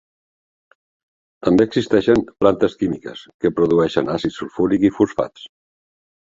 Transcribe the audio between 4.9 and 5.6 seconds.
i fosfats.